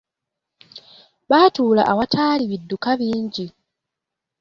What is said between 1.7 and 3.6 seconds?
awataali bidduka bingi.